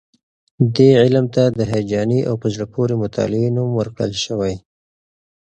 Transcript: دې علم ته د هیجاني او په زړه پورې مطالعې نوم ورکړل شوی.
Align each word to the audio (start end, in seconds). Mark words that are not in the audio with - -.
دې 0.75 0.89
علم 1.01 1.25
ته 1.35 1.43
د 1.57 1.59
هیجاني 1.73 2.19
او 2.29 2.35
په 2.41 2.47
زړه 2.53 2.65
پورې 2.73 2.95
مطالعې 3.03 3.49
نوم 3.55 3.69
ورکړل 3.75 4.11
شوی. 4.25 4.53